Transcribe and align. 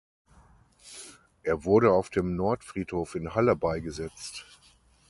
Er 1.43 1.63
wurde 1.63 1.91
auf 1.91 2.09
dem 2.09 2.35
Nordfriedhof 2.35 3.13
in 3.13 3.35
Halle 3.35 3.55
beigesetzt. 3.55 4.47